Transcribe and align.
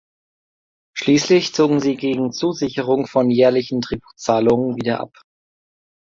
Schließlich 0.97 1.53
zogen 1.53 1.79
sie 1.79 1.95
gegen 1.95 2.31
Zusicherung 2.31 3.05
von 3.05 3.29
jährlichen 3.29 3.81
Tributzahlungen 3.81 4.75
wieder 4.75 4.99
ab. 4.99 5.13